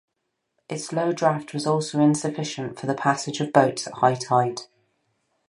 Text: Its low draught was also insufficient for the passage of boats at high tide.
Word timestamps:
Its 0.67 0.91
low 0.91 1.11
draught 1.13 1.53
was 1.53 1.67
also 1.67 1.99
insufficient 1.99 2.79
for 2.79 2.87
the 2.87 2.95
passage 2.95 3.39
of 3.39 3.53
boats 3.53 3.85
at 3.85 3.93
high 3.93 4.15
tide. 4.15 4.61